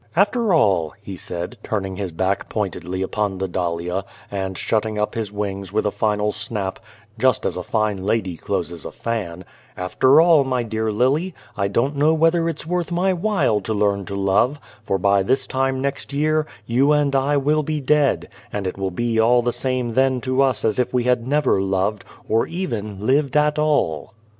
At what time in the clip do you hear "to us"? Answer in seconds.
20.21-20.65